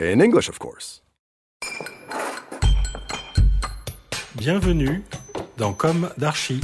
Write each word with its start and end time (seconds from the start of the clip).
In 0.00 0.20
English, 0.20 0.48
of 0.48 0.60
course. 0.60 1.02
Bienvenue 4.36 5.02
dans 5.56 5.72
Comme 5.72 6.08
d'Archi. 6.16 6.60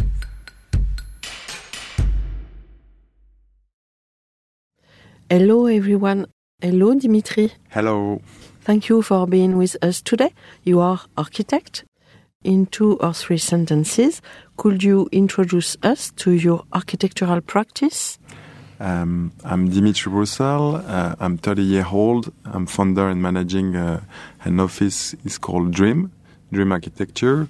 Hello 5.28 5.67
everyone. 5.67 6.28
Hello 6.62 6.94
Dimitri. 6.94 7.50
Hello. 7.70 8.20
Thank 8.61 8.89
you 8.89 9.03
for 9.03 9.27
being 9.27 9.56
with 9.56 9.77
us 9.83 10.00
today. 10.00 10.33
You 10.62 10.78
are 10.78 11.00
architect. 11.16 11.84
In 12.44 12.66
two 12.66 12.98
or 13.00 13.12
three 13.14 13.39
sentences, 13.39 14.22
could 14.56 14.84
you 14.84 15.09
introduce 15.11 15.77
us 15.83 16.12
to 16.19 16.31
your 16.31 16.62
architectural 16.72 17.41
practice? 17.41 18.16
Um, 18.80 19.33
I'm 19.44 19.69
Dimitri 19.69 20.11
Roussel. 20.12 20.77
Uh, 20.77 21.14
I'm 21.20 21.39
30 21.39 21.62
year 21.62 21.86
old. 21.91 22.33
I'm 22.44 22.67
founder 22.67 23.08
and 23.08 23.22
managing 23.22 23.77
uh, 23.77 24.00
an 24.44 24.61
office. 24.61 25.14
It's 25.25 25.39
called 25.39 25.70
Dream, 25.70 26.11
Dream 26.53 26.72
Architecture. 26.72 27.48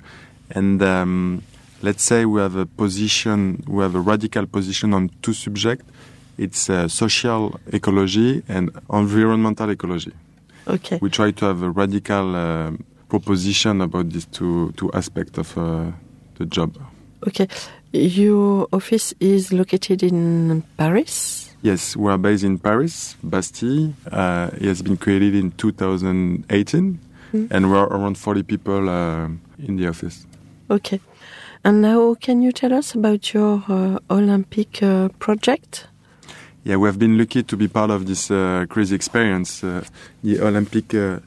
And 0.51 0.83
um, 0.83 1.43
let's 1.83 2.03
say 2.03 2.25
we 2.27 2.41
have 2.41 2.57
a 2.57 2.67
position, 2.67 3.65
we 3.67 3.83
have 3.83 3.95
a 3.95 4.01
radical 4.01 4.47
position 4.47 4.93
on 4.93 5.11
two 5.23 5.33
subjects. 5.33 5.85
It's 6.37 6.69
uh, 6.69 6.89
social 6.89 7.59
ecology 7.73 8.43
and 8.49 8.71
environmental 8.93 9.71
ecology. 9.71 10.13
Okay. 10.67 10.99
We 11.01 11.11
try 11.11 11.31
to 11.31 11.45
have 11.47 11.63
a 11.63 11.71
radical 11.71 12.35
uh, 12.35 12.73
proposition 13.09 13.81
about 13.81 14.11
these 14.11 14.27
two, 14.27 14.73
two 14.77 14.91
aspects 14.93 15.39
of 15.39 15.57
uh, 15.57 15.93
the 16.37 16.47
job. 16.47 16.77
Okay. 17.27 17.47
Your 17.99 18.67
office 18.73 19.15
is 19.21 19.53
located 19.53 20.03
in 20.03 20.65
Paris. 20.77 21.55
Yes, 21.63 21.97
we 21.97 22.11
are 22.11 22.19
based 22.19 22.43
in 22.43 22.59
Paris, 22.59 23.15
Bastille. 23.23 23.93
Uh, 24.11 24.51
it 24.55 24.63
has 24.63 24.83
been 24.83 24.97
created 24.97 25.35
in 25.37 25.53
2018, 25.53 26.99
Mm. 27.33 27.49
and 27.53 27.71
we 27.71 27.77
are 27.77 27.87
around 27.87 28.19
40 28.19 28.43
people 28.43 28.89
uh, 28.89 29.29
in 29.65 29.77
the 29.77 29.87
office. 29.89 30.27
Okay. 30.71 31.01
And 31.65 31.81
now, 31.83 32.15
can 32.15 32.43
you 32.43 32.51
tell 32.53 32.73
us 32.73 32.95
about 32.97 33.33
your 33.33 33.63
uh, 33.69 33.99
Olympic 34.11 34.83
uh, 34.83 35.09
project? 35.21 35.87
Yeah, 36.65 36.77
we 36.77 36.89
have 36.89 36.99
been 36.99 37.17
lucky 37.17 37.43
to 37.45 37.57
be 37.57 37.69
part 37.69 37.91
of 37.91 38.07
this 38.07 38.29
uh, 38.31 38.67
crazy 38.69 38.95
experience. 38.97 39.63
Uh, 39.63 39.85
the 40.25 40.41
Olympic, 40.41 40.93
uh, 40.95 41.21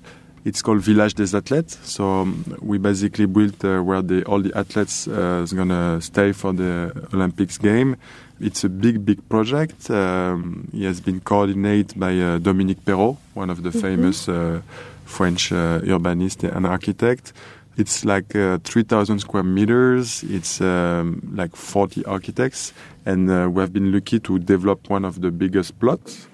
it's 0.48 0.62
called 0.62 0.80
Village 0.80 1.14
des 1.14 1.36
Athlètes. 1.36 1.78
So 1.84 2.22
um, 2.22 2.46
we 2.62 2.78
basically 2.78 3.26
built 3.26 3.66
uh, 3.66 3.82
where 3.82 4.02
the, 4.02 4.24
all 4.24 4.40
the 4.40 4.58
athletes 4.58 5.06
uh, 5.08 5.42
is 5.44 5.52
gonna 5.52 6.00
stay 6.00 6.32
for 6.32 6.54
the 6.54 6.92
Olympics 7.14 7.58
game. 7.58 7.98
It's 8.40 8.64
a 8.64 8.70
big, 8.70 9.06
big 9.06 9.28
project. 9.28 9.90
Um, 9.90 10.70
it 10.74 10.86
has 10.86 11.02
been 11.02 11.20
coordinated 11.20 12.00
by 12.00 12.18
uh, 12.18 12.38
Dominique 12.38 12.86
Perrault, 12.86 13.18
one 13.34 13.50
of 13.50 13.64
the 13.64 13.72
famous 13.72 14.30
uh, 14.30 14.62
French 15.06 15.52
uh, 15.52 15.82
urbanist 15.82 16.44
and 16.44 16.66
architect. 16.66 17.34
It's 17.76 18.06
like 18.06 18.34
uh, 18.36 18.60
3,000 18.64 19.20
square 19.20 19.44
meters. 19.44 20.24
It's 20.24 20.62
um, 20.62 21.22
like 21.36 21.58
40 21.58 22.06
architects, 22.06 22.74
and 23.06 23.28
we 23.54 23.62
have 23.62 23.74
been 23.74 23.92
lucky 23.92 24.20
to 24.22 24.40
develop 24.40 24.90
one 24.90 25.04
of 25.04 25.20
the 25.20 25.30
biggest 25.30 25.78
plots. 25.80 26.28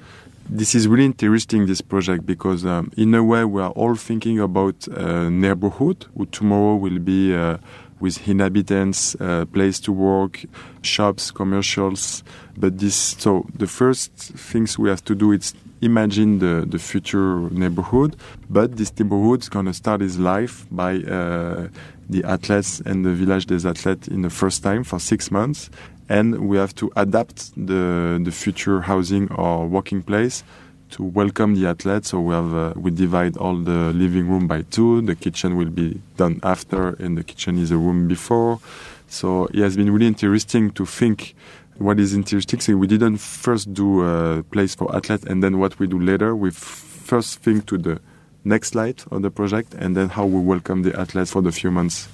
This 0.49 0.75
is 0.75 0.87
really 0.87 1.05
interesting, 1.05 1.65
this 1.65 1.81
project, 1.81 2.25
because 2.25 2.65
um, 2.65 2.91
in 2.97 3.15
a 3.15 3.23
way 3.23 3.45
we 3.45 3.61
are 3.61 3.71
all 3.71 3.95
thinking 3.95 4.39
about 4.39 4.87
uh, 4.89 5.29
neighborhood, 5.29 6.05
who 6.15 6.25
tomorrow 6.27 6.75
will 6.75 6.99
be 6.99 7.33
uh, 7.33 7.57
with 7.99 8.27
inhabitants, 8.27 9.15
uh, 9.21 9.45
place 9.45 9.79
to 9.79 9.93
work, 9.93 10.43
shops, 10.81 11.31
commercials. 11.31 12.23
But 12.57 12.77
this, 12.77 13.15
so 13.17 13.45
the 13.55 13.67
first 13.67 14.11
things 14.13 14.77
we 14.77 14.89
have 14.89 15.03
to 15.05 15.15
do 15.15 15.31
is 15.31 15.53
imagine 15.81 16.39
the, 16.39 16.65
the 16.67 16.77
future 16.77 17.49
neighborhood. 17.49 18.17
But 18.49 18.75
this 18.75 18.91
neighborhood 18.99 19.41
is 19.43 19.49
going 19.49 19.67
to 19.67 19.73
start 19.73 20.01
its 20.01 20.17
life 20.17 20.65
by 20.69 20.97
uh, 20.97 21.69
the 22.09 22.23
athletes 22.25 22.81
and 22.81 23.05
the 23.05 23.11
village 23.11 23.45
des 23.45 23.65
athlètes 23.65 24.07
in 24.09 24.21
the 24.21 24.29
first 24.29 24.61
time 24.61 24.83
for 24.83 24.99
six 24.99 25.31
months. 25.31 25.69
And 26.09 26.47
we 26.49 26.57
have 26.57 26.75
to 26.75 26.91
adapt 26.95 27.53
the, 27.55 28.19
the 28.23 28.31
future 28.31 28.81
housing 28.81 29.31
or 29.31 29.67
working 29.67 30.03
place 30.03 30.43
to 30.91 31.03
welcome 31.03 31.55
the 31.55 31.67
athletes. 31.67 32.09
So 32.09 32.19
we 32.19 32.33
have 32.33 32.53
uh, 32.53 32.73
we 32.75 32.91
divide 32.91 33.37
all 33.37 33.55
the 33.57 33.91
living 33.93 34.27
room 34.29 34.47
by 34.47 34.61
two. 34.63 35.01
The 35.01 35.15
kitchen 35.15 35.55
will 35.55 35.69
be 35.69 36.01
done 36.17 36.39
after, 36.43 36.89
and 36.99 37.17
the 37.17 37.23
kitchen 37.23 37.57
is 37.57 37.71
a 37.71 37.77
room 37.77 38.07
before. 38.07 38.59
So 39.07 39.47
it 39.47 39.61
has 39.61 39.75
been 39.75 39.91
really 39.91 40.07
interesting 40.07 40.71
to 40.71 40.85
think. 40.85 41.35
What 41.79 41.99
is 41.99 42.13
interesting, 42.13 42.59
so 42.59 42.77
we 42.77 42.85
didn't 42.85 43.17
first 43.17 43.73
do 43.73 44.03
a 44.03 44.43
place 44.43 44.75
for 44.75 44.95
athletes, 44.95 45.23
and 45.23 45.41
then 45.41 45.57
what 45.57 45.79
we 45.79 45.87
do 45.87 45.99
later. 45.99 46.35
We 46.35 46.51
first 46.51 47.39
think 47.39 47.65
to 47.65 47.79
the 47.79 47.99
next 48.43 48.69
slide 48.69 49.01
of 49.09 49.23
the 49.23 49.31
project, 49.31 49.73
and 49.73 49.97
then 49.97 50.09
how 50.09 50.27
we 50.27 50.39
welcome 50.39 50.83
the 50.83 50.97
athletes 50.99 51.31
for 51.31 51.41
the 51.41 51.51
few 51.51 51.71
months. 51.71 52.07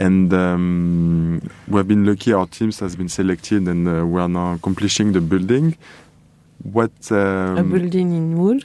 And 0.00 0.32
um, 0.32 1.40
we 1.68 1.76
have 1.78 1.88
been 1.88 2.04
lucky. 2.04 2.32
Our 2.32 2.46
teams 2.46 2.80
has 2.80 2.96
been 2.96 3.08
selected, 3.08 3.68
and 3.68 3.88
uh, 3.88 4.06
we 4.06 4.20
are 4.20 4.28
now 4.28 4.54
accomplishing 4.54 5.12
the 5.12 5.20
building. 5.20 5.76
What 6.62 6.92
um, 7.10 7.58
A 7.58 7.62
building 7.62 8.12
in 8.12 8.38
wood. 8.38 8.64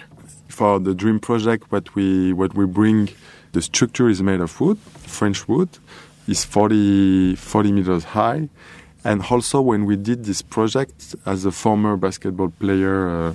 for 0.50 0.80
the 0.80 0.94
dream 0.94 1.20
project 1.20 1.70
what 1.72 1.94
we 1.96 2.32
what 2.34 2.54
we 2.56 2.66
bring 2.66 3.10
the 3.52 3.62
structure 3.62 4.08
is 4.10 4.22
made 4.22 4.40
of 4.40 4.60
wood 4.62 4.78
french 5.18 5.48
wood 5.50 5.70
is 6.28 6.46
40 6.46 7.36
40 7.36 7.72
meters 7.72 8.04
high 8.04 8.48
and 9.04 9.22
also 9.30 9.60
when 9.62 9.86
we 9.86 9.96
did 9.96 10.24
this 10.26 10.42
project 10.42 11.16
as 11.26 11.46
a 11.46 11.52
former 11.52 11.98
basketball 11.98 12.52
player 12.60 12.98
uh, 13.10 13.34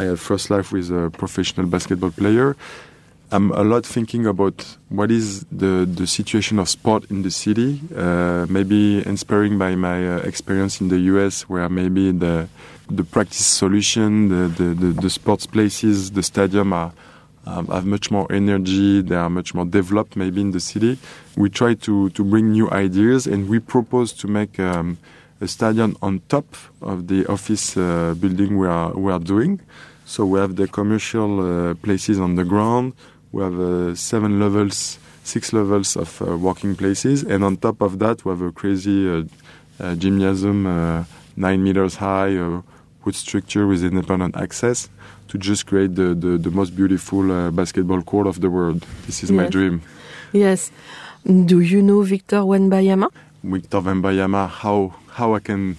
i 0.00 0.04
had 0.04 0.18
first 0.18 0.48
life 0.50 0.72
with 0.72 0.90
a 0.90 1.10
professional 1.10 1.66
basketball 1.66 2.10
player 2.10 2.56
i'm 3.32 3.50
a 3.52 3.62
lot 3.62 3.84
thinking 3.86 4.26
about 4.26 4.76
what 4.88 5.10
is 5.10 5.44
the 5.50 5.86
the 5.86 6.06
situation 6.06 6.58
of 6.58 6.68
sport 6.68 7.10
in 7.10 7.22
the 7.22 7.30
city 7.30 7.80
uh, 7.96 8.46
maybe 8.48 9.06
inspiring 9.06 9.58
by 9.58 9.74
my 9.74 10.16
uh, 10.16 10.18
experience 10.18 10.80
in 10.80 10.88
the 10.88 10.98
us 10.98 11.48
where 11.48 11.68
maybe 11.68 12.12
the 12.12 12.48
the 12.90 13.04
practice 13.04 13.46
solution, 13.46 14.28
the, 14.28 14.48
the, 14.48 14.74
the, 14.74 15.00
the 15.00 15.10
sports 15.10 15.46
places, 15.46 16.10
the 16.12 16.22
stadium 16.22 16.72
are 16.72 16.92
um, 17.46 17.66
have 17.66 17.84
much 17.84 18.10
more 18.10 18.30
energy. 18.32 19.02
They 19.02 19.16
are 19.16 19.28
much 19.28 19.54
more 19.54 19.66
developed, 19.66 20.16
maybe 20.16 20.40
in 20.40 20.52
the 20.52 20.60
city. 20.60 20.98
We 21.36 21.50
try 21.50 21.74
to 21.74 22.08
to 22.10 22.24
bring 22.24 22.52
new 22.52 22.70
ideas, 22.70 23.26
and 23.26 23.50
we 23.50 23.58
propose 23.58 24.14
to 24.14 24.28
make 24.28 24.58
um, 24.58 24.96
a 25.42 25.48
stadium 25.48 25.94
on 26.00 26.20
top 26.30 26.46
of 26.80 27.08
the 27.08 27.26
office 27.26 27.76
uh, 27.76 28.14
building 28.18 28.56
we 28.56 28.66
are 28.66 28.94
we 28.94 29.12
are 29.12 29.18
doing. 29.18 29.60
So 30.06 30.24
we 30.24 30.38
have 30.38 30.56
the 30.56 30.68
commercial 30.68 31.40
uh, 31.40 31.74
places 31.74 32.18
on 32.18 32.36
the 32.36 32.44
ground. 32.44 32.94
We 33.34 33.42
have 33.42 33.58
uh, 33.58 33.96
seven 33.96 34.38
levels, 34.38 35.00
six 35.24 35.52
levels 35.52 35.96
of 35.96 36.22
uh, 36.22 36.38
working 36.38 36.76
places, 36.76 37.24
and 37.24 37.42
on 37.42 37.56
top 37.56 37.82
of 37.82 37.98
that, 37.98 38.24
we 38.24 38.30
have 38.30 38.40
a 38.42 38.52
crazy 38.52 39.10
uh, 39.10 39.24
uh, 39.80 39.96
gymnasium, 39.96 40.68
uh, 40.68 41.02
nine 41.36 41.64
meters 41.64 41.96
high, 41.96 42.36
uh, 42.36 42.62
wood 43.04 43.16
structure 43.16 43.66
with 43.66 43.82
independent 43.82 44.36
access, 44.36 44.88
to 45.26 45.36
just 45.36 45.66
create 45.66 45.96
the 45.96 46.14
the, 46.14 46.38
the 46.38 46.52
most 46.52 46.76
beautiful 46.76 47.32
uh, 47.32 47.50
basketball 47.50 48.02
court 48.02 48.28
of 48.28 48.40
the 48.40 48.48
world. 48.48 48.86
This 49.06 49.24
is 49.24 49.32
my 49.32 49.48
dream. 49.48 49.82
Yes. 50.32 50.70
Do 51.26 51.58
you 51.58 51.82
know 51.82 52.02
Victor 52.02 52.44
Wembanyama? 52.44 53.08
Victor 53.42 53.80
Wembanyama, 53.80 54.48
how 54.48 54.94
how 55.08 55.34
I 55.34 55.40
can 55.40 55.76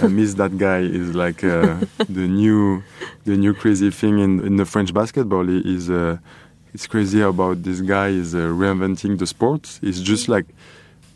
I 0.00 0.08
miss 0.08 0.34
that 0.34 0.56
guy. 0.58 0.80
Is 0.80 1.14
like 1.14 1.44
uh, 1.44 1.76
the 2.08 2.26
new, 2.26 2.82
the 3.24 3.36
new 3.36 3.54
crazy 3.54 3.90
thing 3.90 4.18
in, 4.18 4.40
in 4.46 4.56
the 4.56 4.64
French 4.64 4.92
basketball. 4.92 5.48
Is 5.48 5.90
uh, 5.90 6.16
it's 6.74 6.88
crazy 6.88 7.20
about 7.20 7.62
this 7.62 7.80
guy 7.80 8.08
is 8.08 8.34
uh, 8.34 8.38
reinventing 8.38 9.16
the 9.18 9.26
sport. 9.26 9.78
It's 9.80 10.00
just 10.00 10.28
like 10.28 10.44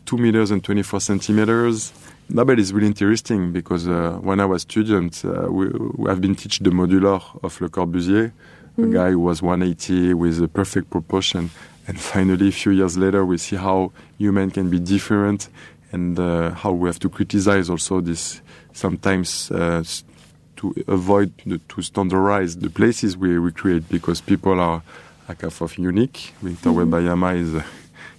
two 0.05 0.17
meters 0.17 0.51
and 0.51 0.63
24 0.63 1.01
centimeters. 1.01 1.91
No, 2.29 2.45
but 2.45 2.59
it's 2.59 2.71
really 2.71 2.87
interesting 2.87 3.51
because 3.51 3.85
uh, 3.87 4.17
when 4.21 4.39
I 4.39 4.45
was 4.45 4.61
student, 4.61 5.23
uh, 5.25 5.51
we, 5.51 5.67
we 5.67 6.09
have 6.09 6.21
been 6.21 6.35
teach 6.35 6.59
the 6.59 6.69
Modulor 6.69 7.21
of 7.43 7.59
Le 7.59 7.67
Corbusier, 7.67 8.31
a 8.77 8.85
guy 8.85 9.11
who 9.11 9.19
was 9.19 9.41
180 9.41 10.13
with 10.13 10.41
a 10.41 10.47
perfect 10.47 10.89
proportion. 10.89 11.49
And 11.87 11.99
finally, 11.99 12.47
a 12.47 12.51
few 12.51 12.71
years 12.71 12.97
later, 12.97 13.25
we 13.25 13.37
see 13.37 13.57
how 13.57 13.91
human 14.17 14.51
can 14.51 14.69
be 14.69 14.79
different 14.79 15.49
and 15.91 16.17
uh, 16.17 16.51
how 16.51 16.71
we 16.71 16.87
have 16.87 16.99
to 16.99 17.09
criticize 17.09 17.69
also 17.69 17.99
this 17.99 18.41
sometimes 18.71 19.51
uh, 19.51 19.83
to 20.55 20.73
avoid 20.87 21.33
the, 21.45 21.57
to 21.57 21.81
standardize 21.81 22.57
the 22.57 22.69
places 22.69 23.17
we, 23.17 23.37
we 23.39 23.51
create 23.51 23.89
because 23.89 24.21
people 24.21 24.59
are 24.59 24.81
like 25.29 25.43
of 25.61 25.77
unique. 25.77 26.33
Victor 26.41 26.71
Wembanyama 26.71 27.37
is 27.39 27.53
a, 27.53 27.65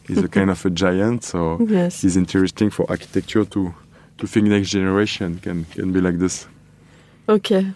is 0.08 0.18
a 0.18 0.28
kind 0.28 0.50
of 0.50 0.64
a 0.64 0.70
giant, 0.70 1.24
so 1.24 1.58
Yes. 1.68 2.04
it's 2.04 2.16
interesting 2.16 2.70
for 2.70 2.86
architecture 2.88 3.44
to 3.44 3.74
to 4.18 4.26
think 4.26 4.46
next 4.48 4.70
generation 4.70 5.38
can 5.42 5.64
can 5.74 5.92
be 5.92 6.00
like 6.00 6.18
this. 6.18 6.46
Okay. 7.28 7.66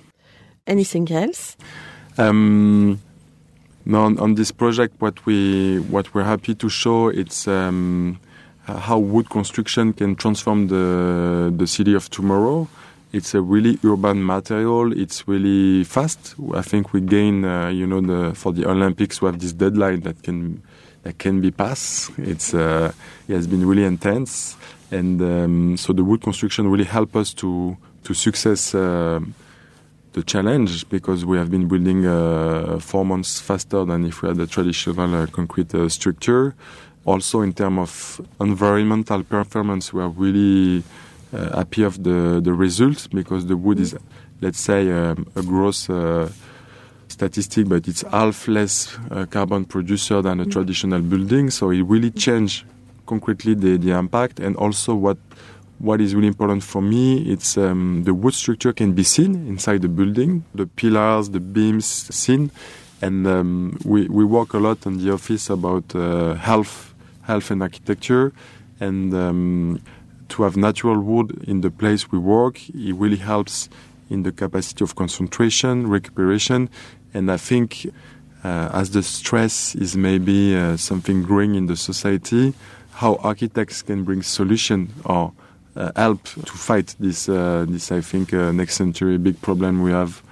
Anything 0.66 1.10
else? 1.12 1.56
Um, 2.16 3.00
now 3.84 4.02
on, 4.04 4.18
on 4.18 4.34
this 4.34 4.52
project, 4.52 4.94
what 5.00 5.26
we 5.26 5.78
what 5.90 6.14
we're 6.14 6.24
happy 6.24 6.54
to 6.54 6.68
show 6.68 7.08
it's 7.08 7.48
um, 7.48 8.18
how 8.66 8.98
wood 8.98 9.28
construction 9.30 9.92
can 9.92 10.14
transform 10.16 10.68
the 10.68 11.52
the 11.56 11.66
city 11.66 11.94
of 11.94 12.08
tomorrow. 12.10 12.68
It's 13.14 13.32
a 13.32 13.40
really 13.40 13.78
urban 13.84 14.26
material. 14.26 14.92
It's 14.92 15.28
really 15.28 15.84
fast. 15.84 16.34
I 16.52 16.62
think 16.62 16.92
we 16.92 17.00
gain, 17.00 17.44
uh, 17.44 17.68
you 17.68 17.86
know, 17.86 18.00
the 18.00 18.34
for 18.34 18.52
the 18.52 18.68
Olympics 18.68 19.22
we 19.22 19.26
have 19.26 19.38
this 19.38 19.52
deadline 19.52 20.00
that 20.00 20.22
can 20.24 20.62
that 21.04 21.18
can 21.18 21.40
be 21.40 21.52
passed. 21.52 22.10
It's 22.18 22.54
uh, 22.54 22.90
it 23.28 23.34
has 23.34 23.46
been 23.46 23.64
really 23.70 23.84
intense, 23.84 24.56
and 24.90 25.22
um, 25.22 25.76
so 25.76 25.92
the 25.92 26.02
wood 26.02 26.22
construction 26.22 26.66
really 26.68 26.90
help 26.98 27.14
us 27.14 27.32
to 27.34 27.76
to 28.06 28.14
success. 28.14 28.74
um 28.74 29.34
the 30.14 30.22
challenge 30.22 30.88
because 30.88 31.24
we 31.24 31.36
have 31.36 31.50
been 31.50 31.66
building 31.66 32.06
uh, 32.06 32.78
four 32.78 33.04
months 33.04 33.40
faster 33.40 33.84
than 33.84 34.04
if 34.04 34.22
we 34.22 34.28
had 34.28 34.38
a 34.38 34.46
traditional 34.46 35.12
uh, 35.12 35.26
concrete 35.26 35.74
uh, 35.74 35.88
structure. 35.88 36.54
Also, 37.04 37.40
in 37.42 37.52
terms 37.52 37.78
of 37.80 38.20
environmental 38.40 39.24
performance, 39.24 39.92
we 39.92 40.00
are 40.00 40.08
really 40.08 40.78
uh, 40.78 40.82
happy 41.54 41.82
of 41.82 42.02
the, 42.02 42.40
the 42.42 42.52
result 42.52 43.08
because 43.10 43.46
the 43.46 43.56
wood 43.56 43.80
is, 43.80 43.96
let's 44.40 44.60
say, 44.60 44.90
um, 44.90 45.26
a 45.36 45.42
gross 45.42 45.90
uh, 45.90 46.30
statistic, 47.08 47.68
but 47.68 47.86
it's 47.88 48.02
half 48.02 48.48
less 48.48 48.96
uh, 49.10 49.26
carbon 49.26 49.64
producer 49.64 50.22
than 50.22 50.40
a 50.40 50.46
traditional 50.46 51.00
building. 51.00 51.50
So 51.50 51.70
it 51.70 51.82
really 51.82 52.10
changed 52.10 52.64
concretely 53.06 53.54
the, 53.54 53.76
the 53.76 53.92
impact. 53.92 54.40
And 54.40 54.56
also 54.56 54.94
what 54.94 55.18
what 55.78 56.00
is 56.00 56.14
really 56.14 56.28
important 56.28 56.62
for 56.62 56.80
me 56.80 57.18
it's 57.32 57.58
um, 57.58 58.04
the 58.04 58.14
wood 58.14 58.32
structure 58.32 58.72
can 58.72 58.92
be 58.92 59.02
seen 59.02 59.34
inside 59.48 59.82
the 59.82 59.88
building. 59.88 60.44
The 60.54 60.66
pillars 60.66 61.30
the 61.30 61.40
beams 61.40 61.86
seen. 61.86 62.50
And 63.02 63.26
um, 63.26 63.78
we, 63.84 64.08
we 64.08 64.24
work 64.24 64.54
a 64.54 64.58
lot 64.58 64.86
in 64.86 64.98
the 64.98 65.12
office 65.12 65.50
about 65.50 65.94
uh, 65.94 66.34
health 66.34 66.94
health 67.22 67.50
and 67.50 67.62
architecture. 67.62 68.32
And 68.80 69.14
um, 69.14 69.80
to 70.28 70.42
have 70.42 70.56
natural 70.56 71.00
wood 71.00 71.44
in 71.46 71.60
the 71.60 71.70
place 71.70 72.10
we 72.10 72.18
work 72.18 72.68
it 72.70 72.94
really 72.94 73.16
helps 73.16 73.68
in 74.10 74.22
the 74.22 74.32
capacity 74.32 74.84
of 74.84 74.94
concentration 74.94 75.86
recuperation 75.86 76.68
and 77.12 77.30
i 77.30 77.36
think 77.36 77.86
uh, 78.44 78.68
as 78.72 78.90
the 78.90 79.02
stress 79.02 79.74
is 79.74 79.96
maybe 79.96 80.54
uh, 80.54 80.76
something 80.76 81.22
growing 81.22 81.54
in 81.54 81.66
the 81.66 81.76
society 81.76 82.52
how 82.92 83.16
architects 83.16 83.82
can 83.82 84.04
bring 84.04 84.22
solution 84.22 84.92
or 85.04 85.32
uh, 85.76 85.90
help 85.96 86.22
to 86.22 86.52
fight 86.52 86.94
this 87.00 87.28
uh, 87.28 87.66
this 87.68 87.90
I 87.90 88.00
think 88.00 88.32
uh, 88.32 88.52
next 88.52 88.76
century 88.76 89.18
big 89.18 89.40
problem 89.40 89.82
we 89.82 89.90
have. 89.90 90.22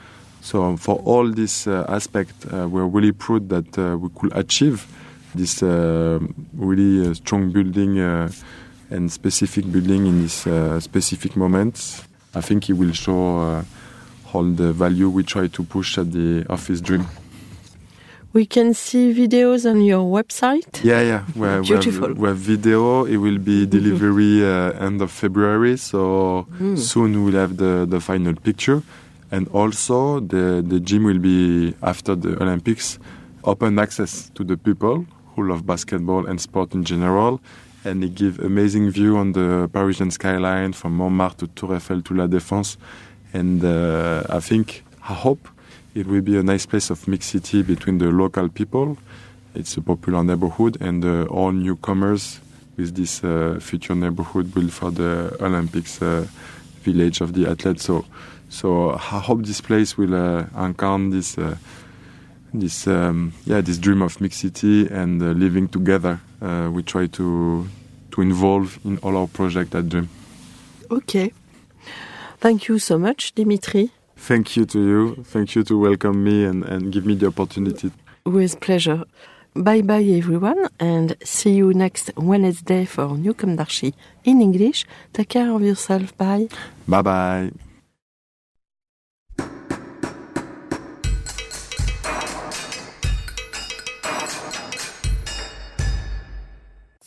So 0.41 0.77
for 0.77 1.01
all 1.05 1.29
this 1.29 1.67
uh, 1.67 1.85
aspect, 1.89 2.35
we're 2.47 2.87
really 2.87 3.11
proud 3.11 3.49
that 3.49 3.77
we 4.01 4.09
could 4.15 4.37
achieve 4.37 4.87
this 5.35 5.63
really 5.63 7.15
strong 7.15 7.51
building 7.51 7.99
and 8.93 9.11
specific 9.11 9.65
building 9.73 10.07
in 10.07 10.23
this 10.23 10.47
uh, 10.47 10.79
specific 10.81 11.37
moment. 11.37 12.05
I 12.35 12.41
think 12.41 12.69
it 12.71 12.75
will 12.75 12.93
show 12.93 13.39
uh, 13.39 13.65
all 14.33 14.45
the 14.45 14.73
value 14.73 15.09
we 15.11 15.23
try 15.25 15.47
to 15.49 15.63
push 15.65 15.99
at 15.99 16.13
the 16.13 16.45
office 16.49 16.81
dream. 16.81 17.05
We 18.33 18.47
can 18.47 18.73
see 18.73 19.13
videos 19.13 19.71
on 19.71 19.83
your 19.83 20.05
website. 20.11 20.83
Yeah, 20.83 21.03
yeah. 21.03 21.25
We 21.37 21.47
have, 21.47 21.65
Beautiful. 21.65 22.15
we 22.15 22.29
have 22.29 22.39
video. 22.39 23.05
It 23.05 23.19
will 23.19 23.37
be 23.39 23.67
delivery 23.67 24.43
uh, 24.43 24.73
end 24.87 25.03
of 25.03 25.11
February, 25.11 25.77
so 25.77 26.47
Mm. 26.59 26.79
soon 26.79 27.25
we'll 27.25 27.35
have 27.45 27.57
the, 27.59 27.85
the 27.87 28.01
final 28.01 28.35
picture. 28.35 28.83
And 29.31 29.49
also, 29.49 30.21
the, 30.21 30.65
the 30.67 30.81
gym 30.81 31.05
will 31.05 31.19
be, 31.19 31.75
after 31.83 32.15
the 32.15 32.41
Olympics, 32.43 32.99
open 33.45 33.79
access 33.79 34.31
to 34.35 34.45
the 34.45 34.57
people 34.57 35.05
who 35.37 35.49
love 35.51 35.67
basketball 35.67 36.27
and 36.27 36.41
sport 36.41 36.73
in 36.75 36.85
general. 36.85 37.39
And 37.85 38.05
it 38.05 38.15
gives 38.15 38.39
amazing 38.39 38.91
view 38.91 39.17
on 39.17 39.33
the 39.33 39.69
Parisian 39.73 40.11
skyline 40.11 40.73
from 40.73 40.97
Montmartre 40.97 41.47
to 41.47 41.53
Tour 41.55 41.75
Eiffel 41.75 42.01
to 42.03 42.15
La 42.15 42.27
Défense. 42.29 42.77
And 43.33 43.65
uh, 43.65 44.23
I 44.29 44.41
think, 44.41 44.85
I 45.03 45.15
hope, 45.15 45.49
it 45.95 46.07
will 46.07 46.21
be 46.21 46.39
a 46.39 46.43
nice 46.43 46.65
place 46.65 46.91
of 46.91 47.09
mixity 47.09 47.63
between 47.63 47.99
the 47.99 48.07
local 48.07 48.49
people. 48.49 48.97
It's 49.55 49.77
a 49.77 49.83
popular 49.83 50.23
neighborhood, 50.23 50.81
and 50.81 51.05
uh, 51.05 51.25
all 51.25 51.53
newcomers 51.53 52.41
with 52.77 52.95
this 52.95 53.23
uh, 53.23 53.59
future 53.61 53.95
neighborhood 53.95 54.55
built 54.55 54.71
for 54.71 54.91
the 54.91 55.37
Olympics 55.41 56.01
uh, 56.01 56.27
village 56.83 57.21
of 57.21 57.35
the 57.35 57.47
athletes. 57.47 57.85
So, 57.85 58.05
so 58.49 58.93
I 58.93 59.19
hope 59.21 59.45
this 59.45 59.61
place 59.61 59.99
will 59.99 60.15
uh, 60.15 60.45
incarn 60.55 61.11
this, 61.11 61.37
uh, 61.37 61.57
this, 62.55 62.87
um, 62.87 63.33
yeah, 63.45 63.61
this 63.61 63.79
dream 63.79 64.03
of 64.03 64.21
mixity 64.21 64.87
and 64.89 65.23
uh, 65.23 65.27
living 65.27 65.69
together. 65.69 66.21
Uh, 66.41 66.71
we 66.73 66.83
try 66.83 67.07
to 67.07 67.67
to 68.13 68.21
involve 68.21 68.79
in 68.85 68.99
all 68.99 69.17
our 69.17 69.27
project 69.27 69.71
that 69.71 69.89
dream. 69.89 70.09
Okay. 70.91 71.33
Thank 72.39 72.69
you 72.69 72.79
so 72.79 72.99
much, 72.99 73.35
Dimitri. 73.35 73.91
Thank 74.17 74.57
you 74.57 74.67
to 74.67 74.79
you. 74.79 75.25
Thank 75.25 75.55
you 75.55 75.65
to 75.65 75.79
welcome 75.79 76.23
me 76.23 76.45
and, 76.45 76.65
and 76.65 76.93
give 76.93 77.07
me 77.07 77.15
the 77.15 77.27
opportunity. 77.27 77.91
With 78.25 78.61
pleasure. 78.61 79.05
Bye 79.55 79.83
bye, 79.83 80.03
everyone, 80.03 80.69
and 80.81 81.15
see 81.23 81.55
you 81.55 81.75
next 81.75 82.11
Wednesday 82.17 82.87
for 82.87 83.19
new 83.19 83.35
Comme 83.35 83.57
d'Archi 83.57 83.95
in 84.25 84.41
English. 84.41 84.87
Take 85.13 85.29
care 85.29 85.51
of 85.51 85.63
yourself. 85.63 86.17
Bye. 86.17 86.49
Bye 86.89 87.03
bye. 87.03 87.72